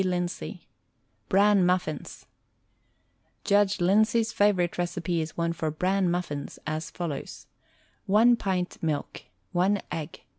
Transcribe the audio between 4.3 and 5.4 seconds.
favorite recipe is